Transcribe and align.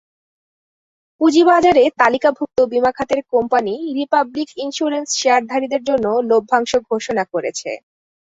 পুঁজিবাজারে 1.21 1.83
তালিকাভুক্ত 1.99 2.57
বিমা 2.71 2.91
খাতের 2.97 3.19
কোম্পানি 3.33 3.73
রিপাবলিক 3.97 4.49
ইনস্যুরেন্স 4.57 5.07
শেয়ারধারীদের 5.19 5.81
জন্য 5.89 6.05
লভ্যাংশ 6.29 6.71
ঘোষণা 6.89 7.23
করেছে। 7.33 7.69